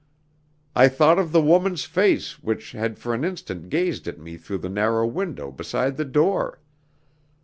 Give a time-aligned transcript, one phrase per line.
[0.75, 4.57] I thought of the woman's face which had for an instant gazed at me through
[4.65, 6.59] the narrow window beside the door.